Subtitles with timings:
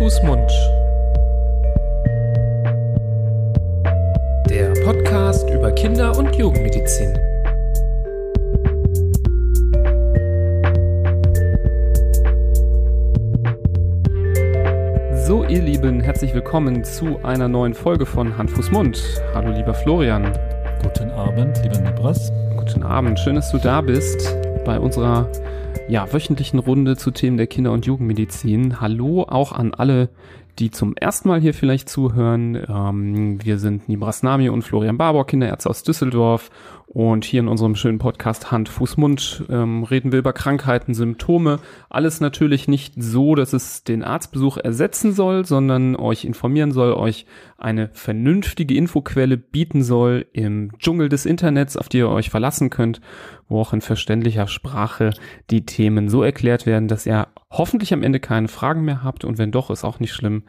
[0.00, 0.50] Fuß, Mund.
[4.48, 7.12] Der Podcast über Kinder- und Jugendmedizin.
[15.26, 19.22] So, ihr Lieben, herzlich willkommen zu einer neuen Folge von Hand, Fuß, Mund.
[19.34, 20.32] Hallo, lieber Florian.
[20.82, 22.32] Guten Abend, lieber Nibras.
[22.56, 25.30] Guten Abend, schön, dass du da bist bei unserer
[25.88, 28.80] ja, wöchentlichen Runde zu Themen der Kinder- und Jugendmedizin.
[28.80, 30.08] Hallo auch an alle,
[30.60, 32.54] die zum ersten Mal hier vielleicht zuhören.
[32.68, 36.50] Ähm, wir sind Nibras Nami und Florian Barbour, Kinderärzte aus Düsseldorf
[36.86, 41.60] und hier in unserem schönen Podcast Hand, Fuß, Mund ähm, reden wir über Krankheiten, Symptome.
[41.88, 47.26] Alles natürlich nicht so, dass es den Arztbesuch ersetzen soll, sondern euch informieren soll, euch
[47.58, 53.00] eine vernünftige Infoquelle bieten soll im Dschungel des Internets, auf die ihr euch verlassen könnt,
[53.48, 55.12] wo auch in verständlicher Sprache
[55.50, 59.38] die Themen so erklärt werden, dass ihr hoffentlich am Ende keine Fragen mehr habt und
[59.38, 60.44] wenn doch, ist auch nicht schlimm.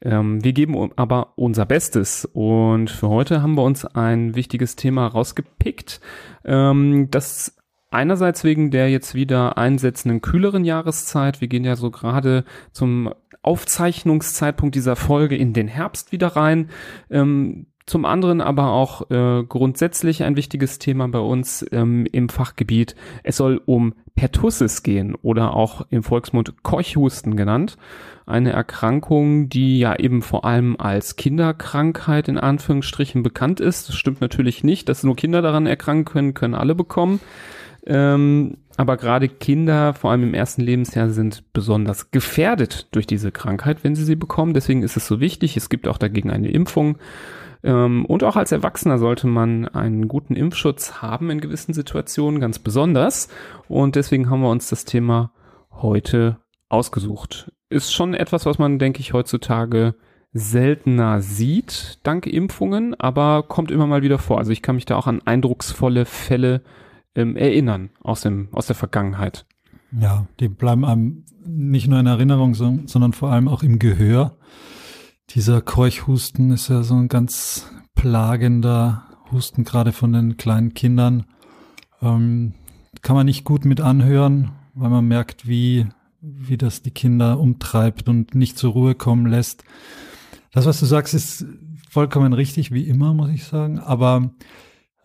[0.00, 5.06] Ähm, wir geben aber unser Bestes und für heute haben wir uns ein wichtiges Thema
[5.06, 6.00] rausgepickt,
[6.44, 7.56] ähm, das
[7.90, 11.40] einerseits wegen der jetzt wieder einsetzenden kühleren Jahreszeit.
[11.40, 16.70] Wir gehen ja so gerade zum Aufzeichnungszeitpunkt dieser Folge in den Herbst wieder rein.
[17.10, 22.94] Ähm, zum anderen aber auch äh, grundsätzlich ein wichtiges Thema bei uns ähm, im Fachgebiet.
[23.22, 27.76] Es soll um Pertussis gehen oder auch im Volksmund Keuchhusten genannt.
[28.26, 33.88] Eine Erkrankung, die ja eben vor allem als Kinderkrankheit in Anführungsstrichen bekannt ist.
[33.88, 37.20] Das stimmt natürlich nicht, dass nur Kinder daran erkranken können, können alle bekommen.
[37.86, 43.84] Ähm, aber gerade Kinder, vor allem im ersten Lebensjahr, sind besonders gefährdet durch diese Krankheit,
[43.84, 44.54] wenn sie sie bekommen.
[44.54, 45.56] Deswegen ist es so wichtig.
[45.56, 46.96] Es gibt auch dagegen eine Impfung.
[47.64, 52.58] Ähm, und auch als Erwachsener sollte man einen guten Impfschutz haben in gewissen Situationen, ganz
[52.58, 53.28] besonders.
[53.68, 55.32] Und deswegen haben wir uns das Thema
[55.72, 56.36] heute
[56.68, 57.50] ausgesucht.
[57.70, 59.94] Ist schon etwas, was man, denke ich, heutzutage
[60.34, 64.38] seltener sieht, dank Impfungen, aber kommt immer mal wieder vor.
[64.38, 66.62] Also ich kann mich da auch an eindrucksvolle Fälle
[67.14, 69.46] ähm, erinnern aus, dem, aus der Vergangenheit.
[69.98, 74.36] Ja, die bleiben einem nicht nur in Erinnerung, sondern vor allem auch im Gehör.
[75.30, 81.24] Dieser Keuchhusten ist ja so ein ganz plagender Husten, gerade von den kleinen Kindern.
[82.02, 82.54] Ähm,
[83.02, 85.86] kann man nicht gut mit anhören, weil man merkt, wie,
[86.20, 89.64] wie das die Kinder umtreibt und nicht zur Ruhe kommen lässt.
[90.52, 91.46] Das, was du sagst, ist
[91.90, 93.78] vollkommen richtig, wie immer, muss ich sagen.
[93.78, 94.34] Aber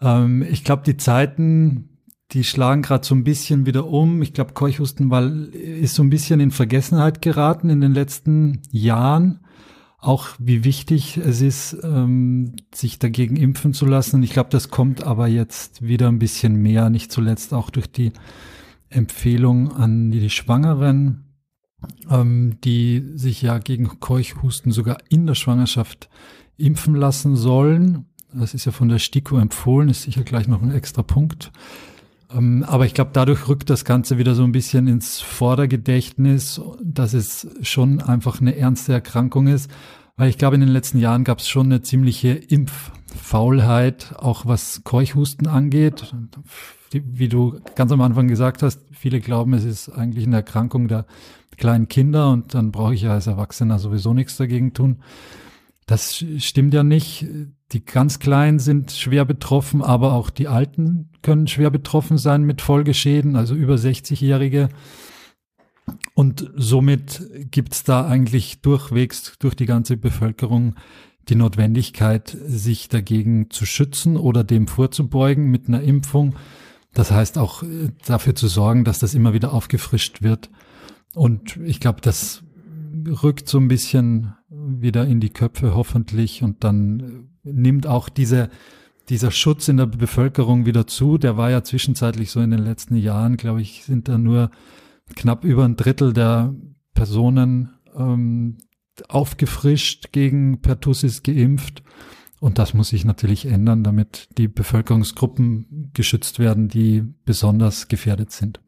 [0.01, 1.97] ähm, ich glaube, die Zeiten,
[2.31, 4.21] die schlagen gerade so ein bisschen wieder um.
[4.21, 5.11] Ich glaube, Keuchhusten
[5.53, 9.39] ist so ein bisschen in Vergessenheit geraten in den letzten Jahren
[10.01, 14.23] auch wie wichtig es ist, ähm, sich dagegen impfen zu lassen.
[14.23, 18.13] Ich glaube, das kommt aber jetzt wieder ein bisschen mehr, nicht zuletzt auch durch die
[18.89, 21.25] Empfehlung an die Schwangeren,
[22.09, 26.09] ähm, die sich ja gegen Keuchhusten sogar in der Schwangerschaft
[26.57, 28.05] impfen lassen sollen.
[28.33, 31.51] Das ist ja von der STIKO empfohlen, ist sicher gleich noch ein extra Punkt.
[32.31, 37.13] Ähm, aber ich glaube, dadurch rückt das Ganze wieder so ein bisschen ins Vordergedächtnis, dass
[37.13, 39.69] es schon einfach eine ernste Erkrankung ist.
[40.15, 44.81] Weil ich glaube, in den letzten Jahren gab es schon eine ziemliche Impffaulheit, auch was
[44.83, 46.13] Keuchhusten angeht.
[46.91, 51.05] Wie du ganz am Anfang gesagt hast, viele glauben, es ist eigentlich eine Erkrankung der
[51.55, 54.97] kleinen Kinder und dann brauche ich ja als Erwachsener sowieso nichts dagegen tun.
[55.85, 57.25] Das stimmt ja nicht.
[57.71, 62.61] Die ganz Kleinen sind schwer betroffen, aber auch die Alten können schwer betroffen sein mit
[62.61, 64.69] Folgeschäden, also über 60-Jährige.
[66.13, 67.21] Und somit
[67.51, 70.75] gibt's da eigentlich durchwegs durch die ganze Bevölkerung
[71.29, 76.35] die Notwendigkeit, sich dagegen zu schützen oder dem vorzubeugen mit einer Impfung.
[76.93, 80.49] Das heißt auch äh, dafür zu sorgen, dass das immer wieder aufgefrischt wird.
[81.13, 82.43] Und ich glaube, das
[83.23, 88.49] rückt so ein bisschen wieder in die Köpfe hoffentlich und dann nimmt auch diese,
[89.09, 91.17] dieser Schutz in der Bevölkerung wieder zu.
[91.17, 94.51] Der war ja zwischenzeitlich so in den letzten Jahren, glaube ich, sind da nur
[95.15, 96.53] knapp über ein Drittel der
[96.93, 98.57] Personen ähm,
[99.07, 101.83] aufgefrischt gegen Pertussis geimpft.
[102.39, 108.61] Und das muss sich natürlich ändern, damit die Bevölkerungsgruppen geschützt werden, die besonders gefährdet sind.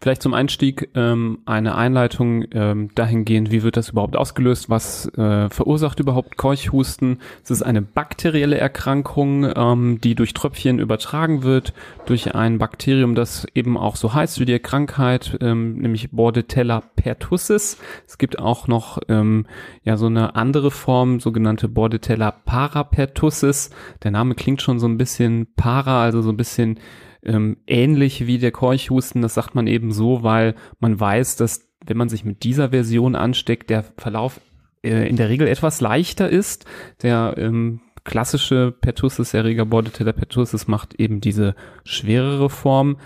[0.00, 4.70] Vielleicht zum Einstieg ähm, eine Einleitung ähm, dahingehend, wie wird das überhaupt ausgelöst?
[4.70, 7.18] Was äh, verursacht überhaupt Keuchhusten?
[7.42, 11.72] Es ist eine bakterielle Erkrankung, ähm, die durch Tröpfchen übertragen wird,
[12.06, 17.78] durch ein Bakterium, das eben auch so heißt wie die Krankheit, ähm, nämlich Bordetella pertussis.
[18.06, 19.46] Es gibt auch noch ähm,
[19.84, 23.70] ja so eine andere Form, sogenannte Bordetella parapertussis.
[24.02, 26.78] Der Name klingt schon so ein bisschen para, also so ein bisschen
[27.26, 29.22] ähm, ähnlich wie der Keuchhusten.
[29.22, 33.14] Das sagt man eben so, weil man weiß, dass wenn man sich mit dieser Version
[33.14, 34.40] ansteckt, der Verlauf
[34.82, 36.64] äh, in der Regel etwas leichter ist.
[37.02, 42.96] Der ähm, klassische Pertussis-Erreger Bordetella pertussis macht eben diese schwerere Form.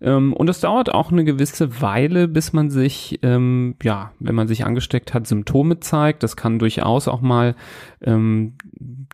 [0.00, 4.48] Ähm, und es dauert auch eine gewisse Weile, bis man sich, ähm, ja, wenn man
[4.48, 6.22] sich angesteckt hat, Symptome zeigt.
[6.22, 7.54] Das kann durchaus auch mal
[8.02, 8.54] ähm,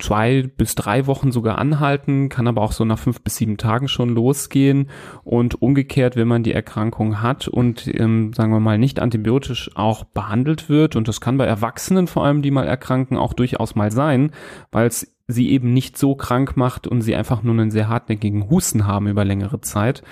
[0.01, 3.89] zwei bis drei Wochen sogar anhalten, kann aber auch so nach fünf bis sieben Tagen
[3.89, 4.89] schon losgehen.
[5.25, 10.05] Und umgekehrt, wenn man die Erkrankung hat und, ähm, sagen wir mal, nicht antibiotisch auch
[10.05, 13.91] behandelt wird, und das kann bei Erwachsenen vor allem, die mal erkranken, auch durchaus mal
[13.91, 14.33] sein,
[14.71, 18.51] weil es sie eben nicht so krank macht und sie einfach nur einen sehr hartnäckigen
[18.51, 20.03] Husten haben über längere Zeit,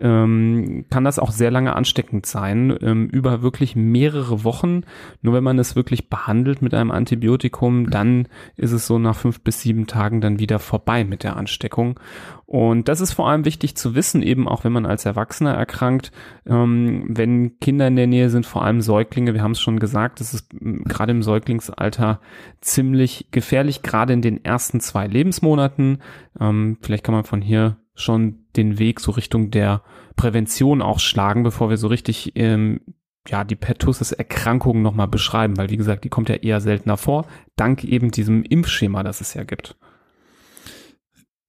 [0.00, 4.82] ähm, kann das auch sehr lange ansteckend sein, ähm, über wirklich mehrere Wochen.
[5.22, 9.40] Nur wenn man es wirklich behandelt mit einem Antibiotikum, dann ist es so nach fünf
[9.40, 11.98] bis sieben Tagen dann wieder vorbei mit der Ansteckung.
[12.46, 16.10] Und das ist vor allem wichtig zu wissen, eben auch wenn man als Erwachsener erkrankt,
[16.46, 20.18] ähm, wenn Kinder in der Nähe sind, vor allem Säuglinge, wir haben es schon gesagt,
[20.18, 22.20] das ist gerade im Säuglingsalter
[22.60, 26.02] ziemlich gefährlich, gerade in den ersten zwei Lebensmonaten.
[26.38, 29.82] Ähm, vielleicht kann man von hier schon den Weg so Richtung der
[30.16, 32.80] Prävention auch schlagen, bevor wir so richtig ähm,
[33.28, 37.26] ja, die Pertussis-Erkrankung nochmal beschreiben, weil wie gesagt, die kommt ja eher seltener vor,
[37.56, 39.76] dank eben diesem Impfschema, das es ja gibt.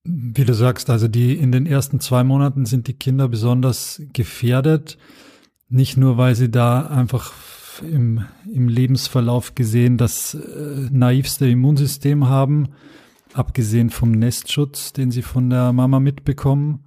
[0.03, 4.97] Wie du sagst, also die in den ersten zwei Monaten sind die Kinder besonders gefährdet.
[5.69, 7.31] Nicht nur, weil sie da einfach
[7.83, 12.69] im, im Lebensverlauf gesehen das äh, naivste Immunsystem haben,
[13.33, 16.83] abgesehen vom Nestschutz, den sie von der Mama mitbekommen.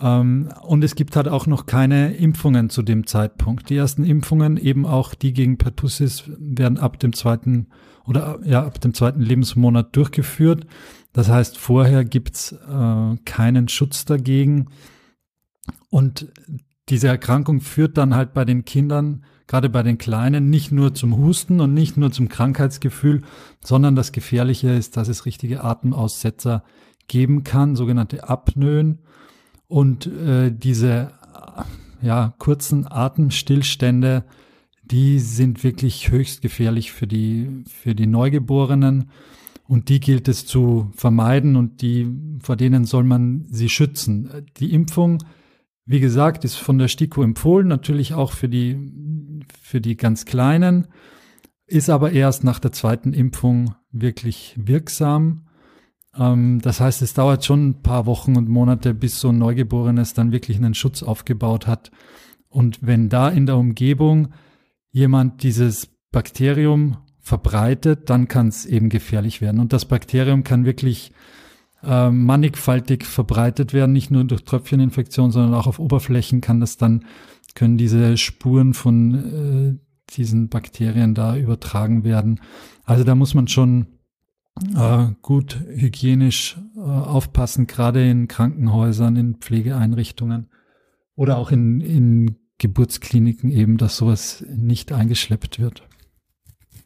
[0.00, 3.70] Ähm, und es gibt halt auch noch keine Impfungen zu dem Zeitpunkt.
[3.70, 7.68] Die ersten Impfungen, eben auch die gegen Pertussis, werden ab dem zweiten
[8.04, 10.66] oder ja ab dem zweiten Lebensmonat durchgeführt.
[11.12, 14.68] Das heißt, vorher gibt's äh, keinen Schutz dagegen.
[15.88, 16.30] Und
[16.88, 21.16] diese Erkrankung führt dann halt bei den Kindern, gerade bei den Kleinen, nicht nur zum
[21.16, 23.22] Husten und nicht nur zum Krankheitsgefühl,
[23.62, 26.64] sondern das Gefährliche ist, dass es richtige Atemaussetzer
[27.08, 28.98] geben kann, sogenannte Apnoen.
[29.68, 31.12] Und äh, diese
[32.02, 34.24] ja, kurzen Atemstillstände,
[34.84, 39.10] die sind wirklich höchst gefährlich für die, für die Neugeborenen.
[39.68, 42.08] Und die gilt es zu vermeiden und die,
[42.40, 44.46] vor denen soll man sie schützen.
[44.58, 45.18] Die Impfung,
[45.86, 48.76] wie gesagt, ist von der STIKO empfohlen, natürlich auch für die,
[49.62, 50.88] für die ganz Kleinen,
[51.66, 55.46] ist aber erst nach der zweiten Impfung wirklich wirksam.
[56.16, 60.12] Ähm, das heißt, es dauert schon ein paar Wochen und Monate, bis so ein Neugeborenes
[60.12, 61.90] dann wirklich einen Schutz aufgebaut hat.
[62.48, 64.28] Und wenn da in der Umgebung
[64.90, 69.60] jemand dieses Bakterium verbreitet, dann kann es eben gefährlich werden.
[69.60, 71.12] Und das Bakterium kann wirklich
[71.86, 77.04] äh, mannigfaltig verbreitet werden, nicht nur durch Tröpfcheninfektion, sondern auch auf Oberflächen kann das dann,
[77.54, 79.14] können diese Spuren von
[79.78, 82.40] äh, diesen Bakterien da übertragen werden.
[82.84, 83.86] Also da muss man schon
[84.74, 90.50] äh, gut hygienisch äh, aufpassen, gerade in Krankenhäusern, in Pflegeeinrichtungen
[91.14, 95.82] oder auch in, in Geburtskliniken eben, dass sowas nicht eingeschleppt wird.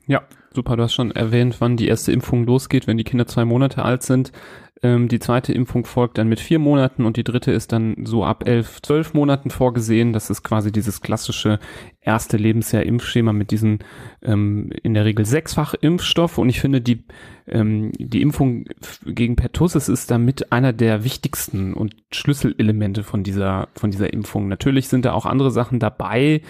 [0.06, 0.76] Ja, super.
[0.76, 4.02] Du hast schon erwähnt, wann die erste Impfung losgeht, wenn die Kinder zwei Monate alt
[4.02, 4.32] sind.
[4.82, 8.24] Ähm, die zweite Impfung folgt dann mit vier Monaten und die dritte ist dann so
[8.24, 10.14] ab elf, zwölf Monaten vorgesehen.
[10.14, 11.58] Das ist quasi dieses klassische
[12.00, 13.80] erste Lebensjahr Impfschema mit diesen
[14.22, 16.38] ähm, in der Regel sechsfach Impfstoff.
[16.38, 17.04] Und ich finde, die,
[17.46, 18.64] ähm, die Impfung
[19.04, 24.49] gegen Pertussis ist damit einer der wichtigsten und Schlüsselelemente von dieser, von dieser Impfung.
[24.49, 26.40] Natürlich sind da auch andere Sachen dabei,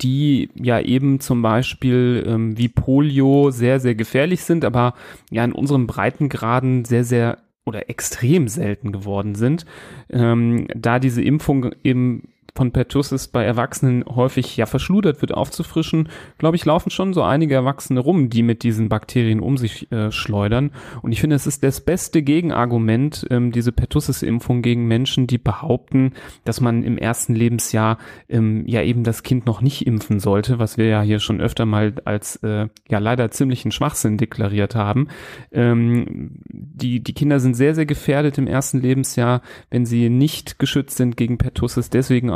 [0.00, 4.94] die ja eben zum Beispiel ähm, wie Polio sehr, sehr gefährlich sind, aber
[5.30, 9.64] ja in unserem Breitengraden sehr, sehr oder extrem selten geworden sind,
[10.10, 16.56] ähm, da diese Impfung eben von Pertussis bei Erwachsenen häufig ja verschludert wird, aufzufrischen, glaube
[16.56, 20.70] ich, laufen schon so einige Erwachsene rum, die mit diesen Bakterien um sich äh, schleudern.
[21.02, 26.12] Und ich finde, es ist das beste Gegenargument, ähm, diese Pertussis-Impfung gegen Menschen, die behaupten,
[26.44, 30.76] dass man im ersten Lebensjahr ähm, ja eben das Kind noch nicht impfen sollte, was
[30.76, 35.08] wir ja hier schon öfter mal als äh, ja leider ziemlichen Schwachsinn deklariert haben.
[35.52, 40.96] Ähm, die, die Kinder sind sehr, sehr gefährdet im ersten Lebensjahr, wenn sie nicht geschützt
[40.96, 41.90] sind gegen Pertussis.
[41.90, 42.30] Deswegen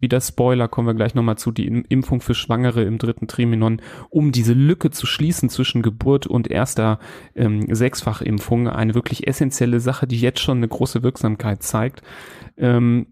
[0.00, 4.32] wieder Spoiler, kommen wir gleich nochmal zu, die Impfung für Schwangere im dritten Triminon, um
[4.32, 6.98] diese Lücke zu schließen zwischen Geburt und erster
[7.34, 8.68] ähm, Sechsfachimpfung.
[8.68, 12.02] Eine wirklich essentielle Sache, die jetzt schon eine große Wirksamkeit zeigt.
[12.56, 13.08] Ähm,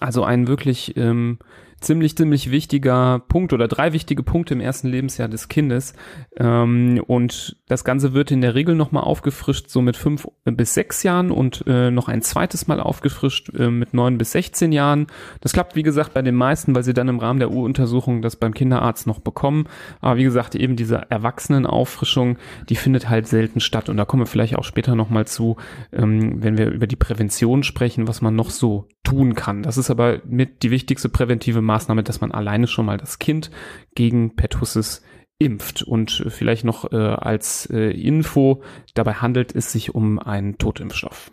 [0.00, 1.38] also ein wirklich ähm,
[1.84, 5.94] ziemlich, ziemlich wichtiger Punkt oder drei wichtige Punkte im ersten Lebensjahr des Kindes.
[6.36, 11.02] Ähm, und das Ganze wird in der Regel nochmal aufgefrischt, so mit fünf bis sechs
[11.02, 15.06] Jahren und äh, noch ein zweites Mal aufgefrischt äh, mit neun bis 16 Jahren.
[15.40, 18.36] Das klappt, wie gesagt, bei den meisten, weil sie dann im Rahmen der U-Untersuchung das
[18.36, 19.66] beim Kinderarzt noch bekommen.
[20.00, 22.38] Aber wie gesagt, eben diese Erwachsenenauffrischung,
[22.68, 23.88] die findet halt selten statt.
[23.88, 25.56] Und da kommen wir vielleicht auch später nochmal zu,
[25.92, 29.62] ähm, wenn wir über die Prävention sprechen, was man noch so tun kann.
[29.62, 31.73] Das ist aber mit die wichtigste präventive Maßnahme,
[32.04, 33.50] dass man alleine schon mal das Kind
[33.94, 35.02] gegen Pertussis
[35.38, 35.82] impft.
[35.82, 38.62] Und vielleicht noch äh, als äh, Info,
[38.94, 41.30] dabei handelt es sich um einen Totimpfstoff.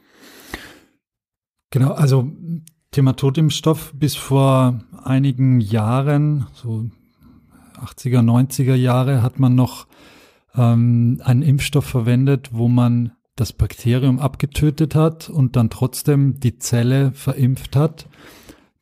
[1.70, 2.30] Genau, also
[2.92, 6.90] Thema Totimpfstoff bis vor einigen Jahren, so
[7.80, 9.88] 80er, 90er Jahre, hat man noch
[10.56, 17.12] ähm, einen Impfstoff verwendet, wo man das Bakterium abgetötet hat und dann trotzdem die Zelle
[17.14, 18.08] verimpft hat,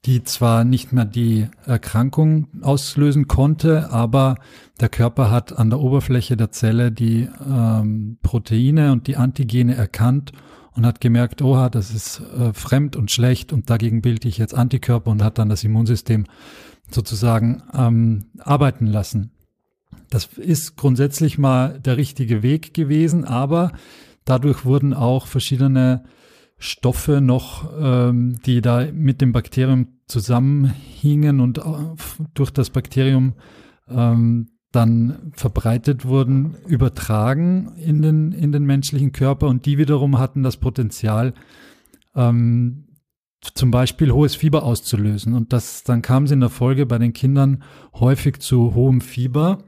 [0.05, 4.35] die zwar nicht mehr die Erkrankung auslösen konnte, aber
[4.79, 10.31] der Körper hat an der Oberfläche der Zelle die ähm, Proteine und die Antigene erkannt
[10.73, 14.55] und hat gemerkt, oha, das ist äh, fremd und schlecht und dagegen bilde ich jetzt
[14.55, 16.25] Antikörper und hat dann das Immunsystem
[16.89, 19.31] sozusagen ähm, arbeiten lassen.
[20.09, 23.73] Das ist grundsätzlich mal der richtige Weg gewesen, aber
[24.23, 26.05] dadurch wurden auch verschiedene
[26.59, 31.61] Stoffe noch, ähm, die da mit dem Bakterium zusammenhingen und
[32.33, 33.33] durch das Bakterium
[33.87, 40.43] ähm, dann verbreitet wurden, übertragen in den, in den menschlichen Körper und die wiederum hatten
[40.43, 41.33] das Potenzial,
[42.13, 42.85] ähm,
[43.41, 45.33] zum Beispiel hohes Fieber auszulösen.
[45.33, 47.63] Und das, dann kam es in der Folge bei den Kindern
[47.93, 49.59] häufig zu hohem Fieber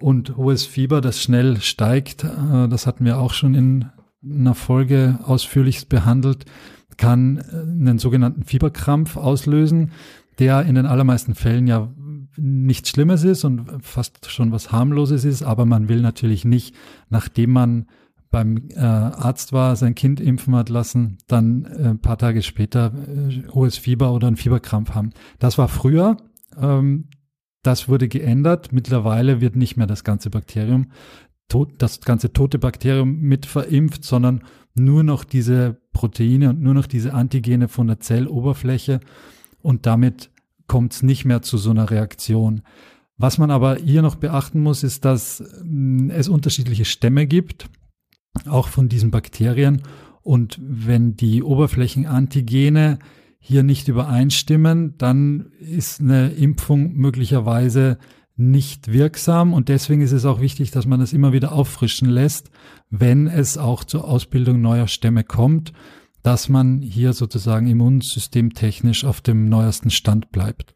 [0.00, 2.24] und hohes Fieber, das schnell steigt.
[2.24, 3.90] Äh, das hatten wir auch schon in
[4.24, 6.44] einer Folge ausführlich behandelt,
[6.96, 9.92] kann äh, einen sogenannten Fieberkrampf auslösen,
[10.38, 11.92] der in den allermeisten Fällen ja
[12.36, 16.74] nichts Schlimmes ist und fast schon was harmloses ist, aber man will natürlich nicht,
[17.10, 17.86] nachdem man
[18.30, 22.92] beim äh, Arzt war, sein Kind impfen hat lassen, dann äh, ein paar Tage später
[22.94, 25.10] äh, hohes Fieber oder einen Fieberkrampf haben.
[25.38, 26.16] Das war früher.
[26.58, 27.08] Ähm,
[27.62, 28.72] das wurde geändert.
[28.72, 30.86] Mittlerweile wird nicht mehr das ganze Bakterium,
[31.52, 34.42] tot, das ganze tote Bakterium mit verimpft, sondern
[34.74, 39.00] nur noch diese Proteine und nur noch diese Antigene von der Zelloberfläche.
[39.60, 40.30] Und damit
[40.66, 42.62] kommt es nicht mehr zu so einer Reaktion.
[43.18, 47.68] Was man aber hier noch beachten muss, ist, dass mm, es unterschiedliche Stämme gibt
[48.48, 49.82] auch von diesen Bakterien.
[50.22, 52.98] Und wenn die Oberflächenantigene
[53.38, 57.98] hier nicht übereinstimmen, dann ist eine Impfung möglicherweise
[58.36, 59.52] nicht wirksam.
[59.52, 62.50] Und deswegen ist es auch wichtig, dass man es immer wieder auffrischen lässt,
[62.90, 65.72] wenn es auch zur Ausbildung neuer Stämme kommt,
[66.22, 70.74] dass man hier sozusagen immunsystemtechnisch auf dem neuesten Stand bleibt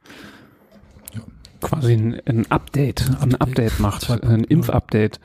[1.60, 5.20] quasi ein, ein, Update, ein Update, ein Update macht, ein Impfupdate.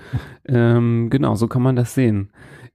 [0.45, 2.29] Ähm, genau, so kann man das sehen.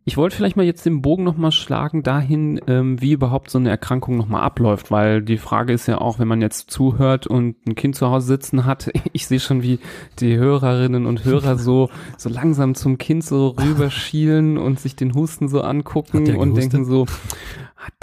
[0.09, 3.71] Ich wollte vielleicht mal jetzt den Bogen nochmal schlagen dahin, ähm, wie überhaupt so eine
[3.71, 7.75] Erkrankung nochmal abläuft, weil die Frage ist ja auch, wenn man jetzt zuhört und ein
[7.75, 9.81] Kind zu Hause sitzen hat, ich sehe schon, wie
[10.21, 15.49] die Hörerinnen und Hörer so, so langsam zum Kind so rüberschielen und sich den Husten
[15.49, 17.07] so angucken und denken so,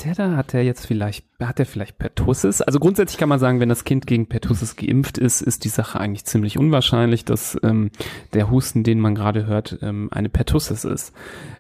[0.06, 2.62] hat der da, hat der jetzt vielleicht, hat der vielleicht Pertussis?
[2.62, 6.00] Also grundsätzlich kann man sagen, wenn das Kind gegen Pertussis geimpft ist, ist die Sache
[6.00, 7.92] eigentlich ziemlich unwahrscheinlich, dass ähm,
[8.34, 11.14] der Husten, den man gerade hört, ähm, eine Pertussis ist.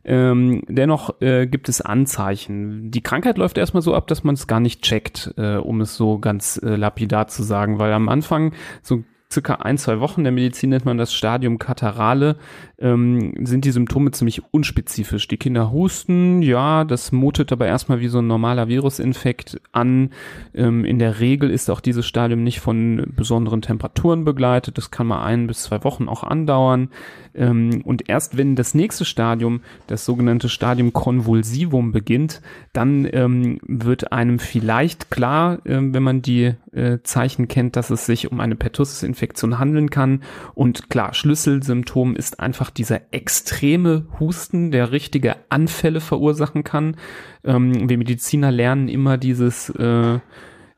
[0.03, 2.91] Ähm, dennoch äh, gibt es Anzeichen.
[2.91, 5.95] Die Krankheit läuft erstmal so ab, dass man es gar nicht checkt, äh, um es
[5.95, 10.31] so ganz äh, lapidar zu sagen, weil am Anfang so circa ein, zwei Wochen, der
[10.31, 12.37] Medizin nennt man das Stadium Katarale,
[12.83, 15.27] ähm, sind die Symptome ziemlich unspezifisch.
[15.29, 20.09] Die Kinder husten, ja, das mutet aber erstmal wie so ein normaler Virusinfekt an.
[20.53, 24.77] Ähm, in der Regel ist auch dieses Stadium nicht von besonderen Temperaturen begleitet.
[24.77, 26.89] Das kann mal ein bis zwei Wochen auch andauern.
[27.35, 32.41] Ähm, und erst wenn das nächste Stadium, das sogenannte Stadium Convulsivum beginnt,
[32.73, 38.05] dann ähm, wird einem vielleicht klar, äh, wenn man die äh, Zeichen kennt, dass es
[38.05, 40.21] sich um eine Pertussis-Infektion handeln kann.
[40.53, 46.97] Und klar, Schlüsselsymptom ist einfach dieser extreme Husten, der richtige Anfälle verursachen kann.
[47.43, 50.19] Ähm, wir Mediziner lernen immer dieses äh,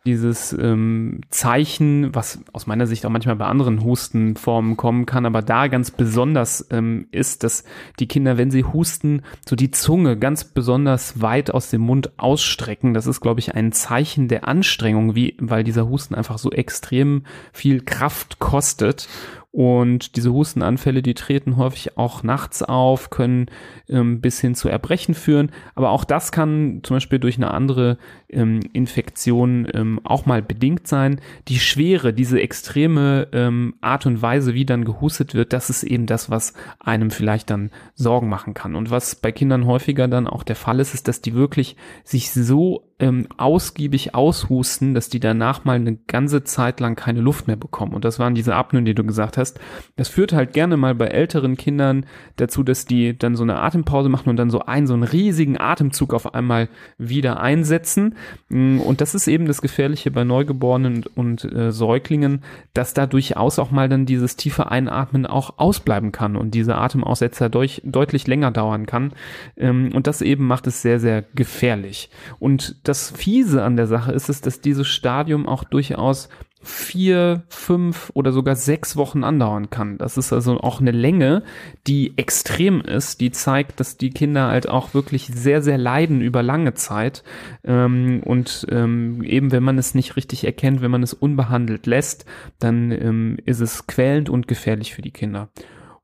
[0.06, 5.42] dieses ähm, Zeichen, was aus meiner Sicht auch manchmal bei anderen Hustenformen kommen kann, aber
[5.42, 7.64] da ganz besonders ähm, ist, dass
[8.00, 12.94] die Kinder, wenn sie husten, so die Zunge ganz besonders weit aus dem Mund ausstrecken.
[12.94, 17.24] Das ist, glaube ich, ein Zeichen der Anstrengung, wie, weil dieser Husten einfach so extrem
[17.52, 19.08] viel Kraft kostet
[19.56, 23.46] Und diese Hustenanfälle, die treten häufig auch nachts auf, können
[23.88, 25.50] ähm, bis hin zu Erbrechen führen.
[25.76, 27.98] Aber auch das kann zum Beispiel durch eine andere
[28.28, 31.22] ähm, Infektion ähm, auch mal bedingt sein.
[31.48, 36.06] Die Schwere, diese extreme ähm, Art und Weise, wie dann gehustet wird, das ist eben
[36.06, 38.76] das, was einem vielleicht dann Sorgen machen kann.
[38.76, 42.30] Und was bei Kindern häufiger dann auch der Fall ist, ist, dass die wirklich sich
[42.34, 47.58] so ähm, ausgiebig aushusten, dass die danach mal eine ganze Zeit lang keine Luft mehr
[47.58, 47.94] bekommen.
[47.94, 49.60] Und das waren diese Apnoen, die du gesagt hast.
[49.98, 52.06] Das führt halt gerne mal bei älteren Kindern
[52.38, 55.60] dazu, dass die dann so eine Atempause machen und dann so einen, so einen riesigen
[55.60, 58.16] Atemzug auf einmal wieder einsetzen.
[58.48, 63.08] Mm, und das ist eben das Gefährliche bei Neugeborenen und, und äh, Säuglingen, dass da
[63.08, 68.25] durchaus auch mal dann dieses tiefe Einatmen auch ausbleiben kann und diese Atemaussetzer durch, deutlich
[68.25, 69.12] länger dauern kann.
[69.58, 72.10] Ähm, und das eben macht es sehr, sehr gefährlich.
[72.40, 76.30] Und das Fiese an der Sache ist es, dass dieses Stadium auch durchaus
[76.65, 79.98] vier, fünf oder sogar sechs Wochen andauern kann.
[79.98, 81.44] Das ist also auch eine Länge,
[81.86, 86.42] die extrem ist, die zeigt, dass die Kinder halt auch wirklich sehr, sehr leiden über
[86.42, 87.24] lange Zeit.
[87.63, 92.25] Ähm, und ähm, eben, wenn man es nicht richtig erkennt, wenn man es unbehandelt lässt,
[92.60, 95.50] dann ähm, ist es quälend und gefährlich für die Kinder.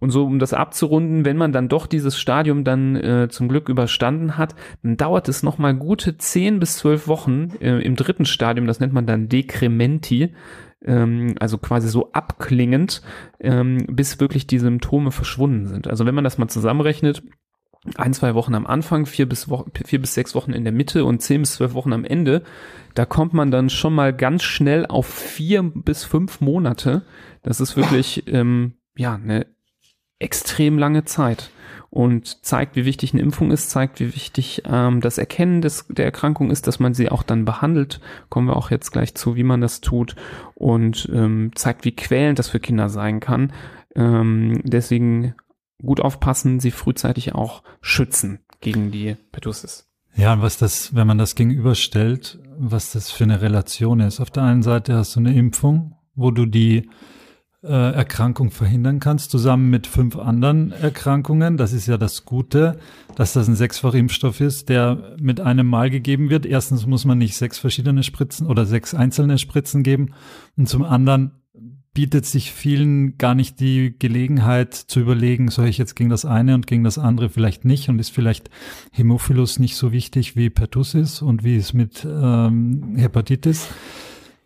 [0.02, 3.70] Und so, um das abzurunden, wenn man dann doch dieses Stadium dann äh, zum Glück
[3.70, 8.66] überstanden hat, dann dauert es nochmal gute zehn bis zwölf Wochen äh, im dritten Stadium,
[8.66, 10.34] das nennt man dann Dekrementi,
[10.84, 13.04] ähm, also quasi so abklingend,
[13.40, 15.88] ähm, bis wirklich die Symptome verschwunden sind.
[15.88, 17.22] Also wenn man das mal zusammenrechnet,
[17.96, 21.06] ein, zwei Wochen am Anfang, vier bis, Wo vier bis sechs Wochen in der Mitte
[21.06, 22.42] und zehn bis zwölf Wochen am Ende,
[22.96, 27.04] da kommt man dann schon mal ganz schnell auf vier bis fünf Monate.
[27.44, 29.46] Das ist wirklich, ähm, ja, eine
[30.22, 31.52] extrem lange Zeit
[31.90, 36.06] und zeigt, wie wichtig eine Impfung ist, zeigt, wie wichtig ähm, das Erkennen des, der
[36.06, 38.00] Erkrankung ist, dass man sie auch dann behandelt.
[38.30, 40.16] Kommen wir auch jetzt gleich zu, wie man das tut
[40.56, 43.52] und ähm, zeigt, wie quälend das für Kinder sein kann.
[43.94, 45.36] Ähm, deswegen
[45.82, 49.90] gut aufpassen, sie frühzeitig auch schützen gegen die Pertussis.
[50.16, 54.22] Ja, und was das, wenn man das gegenüberstellt, was das für eine Relation ist.
[54.22, 56.90] Auf der einen Seite hast du eine Impfung, wo du die
[57.70, 61.58] Erkrankung verhindern kannst, zusammen mit fünf anderen Erkrankungen.
[61.58, 62.80] Das ist ja das Gute,
[63.16, 66.48] dass das ein sechsfach Impfstoff ist, der mit einem Mal gegeben wird.
[66.48, 70.14] Erstens muss man nicht sechs verschiedene Spritzen oder sechs einzelne Spritzen geben.
[70.58, 71.42] Und zum anderen
[71.94, 76.56] bietet sich vielen gar nicht die Gelegenheit zu überlegen, soll ich jetzt gegen das eine
[76.56, 78.50] und gegen das andere vielleicht nicht und ist vielleicht
[78.92, 83.68] Hämophilus nicht so wichtig wie Pertussis und wie es mit ähm, Hepatitis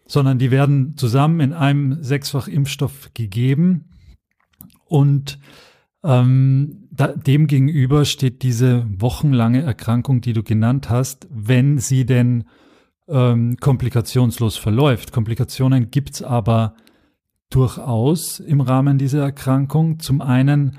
[0.07, 3.85] sondern die werden zusammen in einem sechsfach Impfstoff gegeben
[4.85, 5.39] und
[6.03, 12.45] ähm, da, dem gegenüber steht diese wochenlange Erkrankung, die du genannt hast, wenn sie denn
[13.07, 15.11] ähm, komplikationslos verläuft.
[15.11, 16.75] Komplikationen gibt's aber
[17.49, 19.99] durchaus im Rahmen dieser Erkrankung.
[19.99, 20.77] Zum einen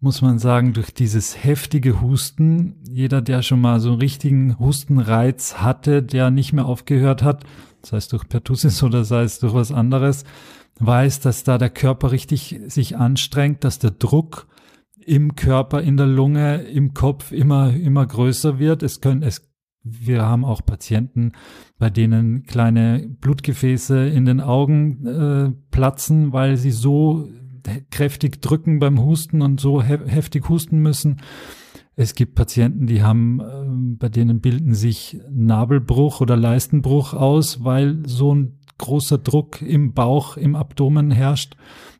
[0.00, 5.56] muss man sagen, durch dieses heftige Husten, jeder, der schon mal so einen richtigen Hustenreiz
[5.56, 7.44] hatte, der nicht mehr aufgehört hat,
[7.82, 10.24] sei es durch Pertussis oder sei es durch was anderes,
[10.80, 14.46] weiß, dass da der Körper richtig sich anstrengt, dass der Druck
[15.04, 18.82] im Körper, in der Lunge, im Kopf immer, immer größer wird.
[18.82, 19.50] Es können, es,
[19.82, 21.32] wir haben auch Patienten,
[21.78, 27.28] bei denen kleine Blutgefäße in den Augen äh, platzen, weil sie so
[27.90, 31.22] kräftig drücken beim Husten und so he heftig husten müssen.
[32.00, 38.06] Es gibt Patienten, die haben, äh, bei denen bilden sich Nabelbruch oder Leistenbruch aus, weil
[38.06, 41.56] so ein großer Druck im Bauch, im Abdomen herrscht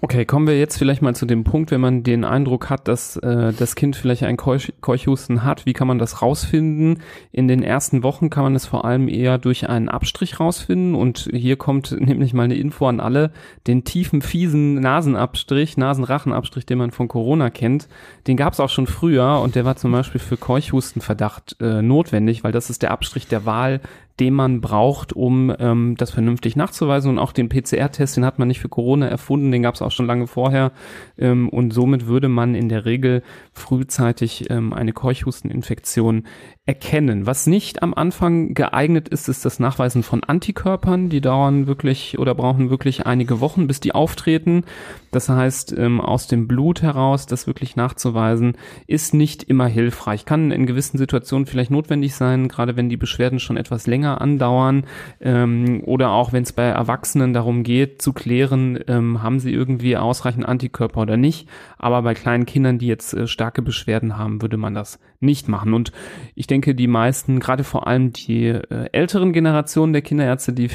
[0.00, 3.16] Okay, kommen wir jetzt vielleicht mal zu dem Punkt, wenn man den Eindruck hat, dass
[3.16, 5.66] äh, das Kind vielleicht ein Keuch Keuchhusten hat.
[5.66, 7.02] Wie kann man das rausfinden?
[7.32, 10.94] In den ersten Wochen kann man es vor allem eher durch einen Abstrich rausfinden.
[10.94, 13.32] Und hier kommt nämlich mal eine Info an alle.
[13.66, 17.88] Den tiefen, fiesen Nasenabstrich, Nasenrachenabstrich, den man von Corona kennt,
[18.28, 22.44] den gab es auch schon früher und der war zum Beispiel für Keuchhustenverdacht äh, notwendig,
[22.44, 23.80] weil das ist der Abstrich der Wahl
[24.20, 27.10] den man braucht, um ähm, das vernünftig nachzuweisen.
[27.10, 29.92] Und auch den PCR-Test, den hat man nicht für Corona erfunden, den gab es auch
[29.92, 30.72] schon lange vorher.
[31.16, 36.24] Ähm, und somit würde man in der Regel frühzeitig ähm, eine Keuchhusteninfektion
[36.68, 37.24] erkennen.
[37.24, 41.08] Was nicht am Anfang geeignet ist, ist das Nachweisen von Antikörpern.
[41.08, 44.64] Die dauern wirklich oder brauchen wirklich einige Wochen, bis die auftreten.
[45.10, 50.26] Das heißt, ähm, aus dem Blut heraus das wirklich nachzuweisen, ist nicht immer hilfreich.
[50.26, 54.84] Kann in gewissen Situationen vielleicht notwendig sein, gerade wenn die Beschwerden schon etwas länger andauern
[55.22, 59.96] ähm, oder auch wenn es bei Erwachsenen darum geht zu klären, ähm, haben sie irgendwie
[59.96, 61.48] ausreichend Antikörper oder nicht.
[61.78, 65.74] Aber bei kleinen Kindern, die jetzt äh, starke Beschwerden haben, würde man das nicht machen.
[65.74, 65.92] Und
[66.34, 70.68] ich denke, die meisten, gerade vor allem die äh, älteren Generationen der Kinderärzte, die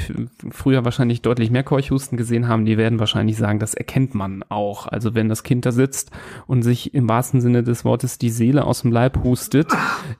[0.50, 4.86] früher wahrscheinlich deutlich mehr Keuchhusten gesehen haben, die werden wahrscheinlich sagen, das erkennt man auch.
[4.86, 6.10] Also wenn das Kind da sitzt
[6.46, 9.68] und sich im wahrsten Sinne des Wortes die Seele aus dem Leib hustet,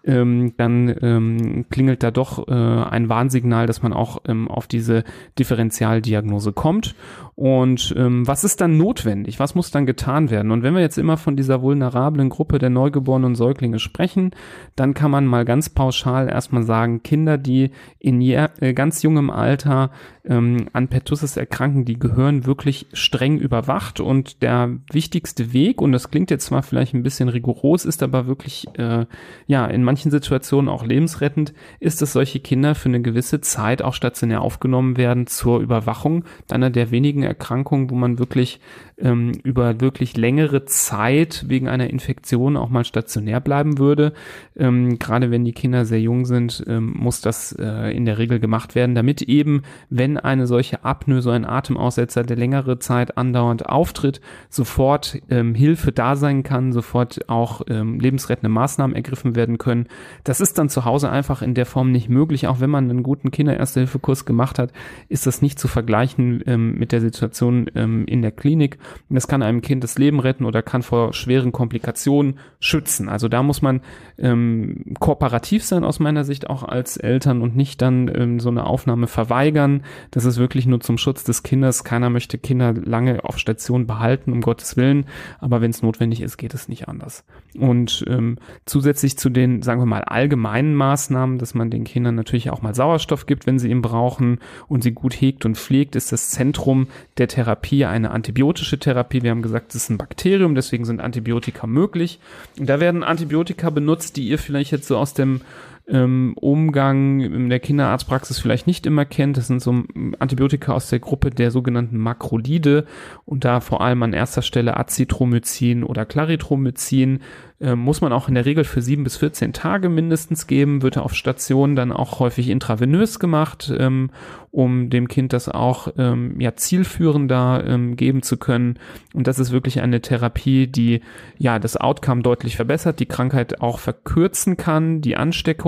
[0.05, 5.05] ähm, dann ähm, klingelt da doch äh, ein Warnsignal, dass man auch ähm, auf diese
[5.39, 6.95] Differentialdiagnose kommt.
[7.37, 9.41] Und ähm, was ist dann notwendig?
[9.41, 10.53] Was muss dann getan werden?
[10.53, 14.31] Und wenn wir jetzt immer von dieser vulnerablen Gruppe der Neugeborenen Säuglinge sprechen,
[14.77, 19.31] dann kann man mal ganz pauschal erstmal sagen, Kinder, die in je, äh, ganz jungem
[19.31, 19.91] Alter
[20.25, 23.99] ähm, an Pertussis erkranken, die gehören wirklich streng überwacht.
[23.99, 28.29] Und der wichtigste Weg, und das klingt jetzt zwar vielleicht ein bisschen rigoros, ist aber
[28.29, 29.07] wirklich äh,
[29.49, 33.95] ja in manchen Situationen auch lebensrettend, ist, dass solche Kinder für eine gewisse Zeit auch
[33.95, 38.61] stationär aufgenommen werden zur Überwachung einer der wenigen Erkrankungen, wo man wirklich
[38.99, 44.13] ähm, über wirklich längere Zeit wegen einer Infektion auch mal stationär bleiben würde.
[44.57, 48.39] Ähm, gerade wenn die Kinder sehr jung sind, ähm, muss das äh, in der Regel
[48.39, 53.67] gemacht werden, damit eben, wenn eine solche Apnoe, so ein Atemaussetzer, der längere Zeit andauernd
[53.67, 59.87] auftritt, sofort ähm, Hilfe da sein kann, sofort auch ähm, lebensrettende Maßnahmen ergriffen werden können.
[60.23, 63.03] Das ist dann zu Hause einfach in der Form nicht möglich, auch wenn man einen
[63.03, 64.73] guten Kindererste-Hilfe-Kurs gemacht hat,
[65.09, 68.79] ist das nicht zu vergleichen ähm, mit der Situation ähm, in der Klinik.
[69.09, 73.09] Das kann einem Kind das Leben retten oder kann vor schweren Komplikationen schützen.
[73.09, 73.81] Also da muss man
[74.19, 78.67] ähm, kooperativ sein aus meiner Sicht auch als Eltern und nicht dann ähm, so eine
[78.67, 79.83] Aufnahme verweigern.
[80.11, 81.85] Das ist wirklich nur zum Schutz des Kindes.
[81.85, 85.07] Keiner möchte Kinder lange auf Station behalten, um Gottes Willen.
[85.41, 87.25] Aber wenn es notwendig ist, geht es nicht anders.
[87.59, 92.51] Und ähm, zusätzlich zu den, sagen wir mal, allgemeinen Maßnahmen, dass man den Kindern natürlich
[92.51, 96.13] auch mal Sauerstoff gibt, wenn sie ihn brauchen und sie gut hegt und pflegt, ist
[96.13, 99.23] das Zentrum der Therapie eine antibiotische Therapie.
[99.23, 102.19] Wir haben gesagt, es ist ein Bakterium, deswegen sind Antibiotika möglich.
[102.59, 105.41] Und da werden Antibiotika benutzt, die ihr vielleicht jetzt so aus dem
[105.87, 109.37] ähm, Umgang in der Kinderarztpraxis vielleicht nicht immer kennt.
[109.37, 109.83] Das sind so
[110.19, 112.87] Antibiotika aus der Gruppe der sogenannten Makrolide
[113.25, 117.21] und da vor allem an erster Stelle Azithromycin oder Clarithromycin
[117.61, 120.99] äh, muss man auch in der Regel für sieben bis 14 Tage mindestens geben, wird
[120.99, 124.11] auf Station dann auch häufig intravenös gemacht, ähm,
[124.51, 128.79] um dem Kind das auch ähm, ja zielführender ähm, geben zu können.
[129.15, 131.01] Und das ist wirklich eine Therapie, die
[131.39, 135.17] ja das Outcome deutlich verbessert, die Krankheit auch verkürzen kann, die